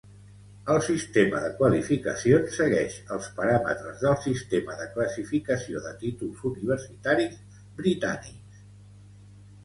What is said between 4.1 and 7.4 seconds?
sistema de classificació de títols universitaris